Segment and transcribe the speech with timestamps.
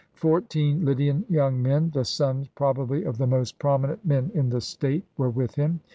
[0.15, 5.05] Fourteen Lydian young men, the sons, probably, of the most prominent men in the state,
[5.15, 5.79] were with him.